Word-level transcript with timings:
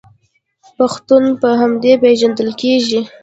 پښتون 0.77 1.23
په 1.41 1.49
همدې 1.61 1.93
پیژندل 2.03 2.49
کیږي. 2.61 3.01